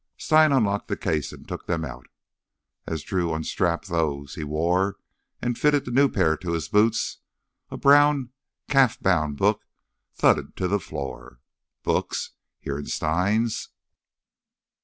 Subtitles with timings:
[0.17, 2.07] Stein unlocked the case and took them out.
[2.87, 4.97] As Drew unstrapped those he wore
[5.43, 7.19] and fitted the new pair to his boots,
[7.69, 8.31] a brown,
[8.67, 9.63] calf bound book
[10.15, 11.39] thudded to the floor.
[11.83, 13.69] Books—here in Stein's?